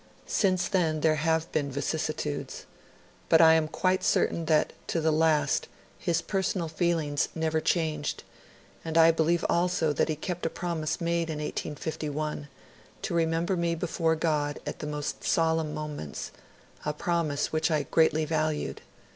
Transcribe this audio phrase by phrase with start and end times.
[0.25, 2.65] Since then there have been vicissitudes.
[3.29, 5.67] But I am quite certain that to the last
[5.99, 8.23] his personal feelings never changed;
[8.83, 12.47] and I believe also that he kept a promise made in 1851,
[13.03, 16.31] to remember me before God at the most solemn moments;
[16.83, 18.81] a promise which I greatly valued.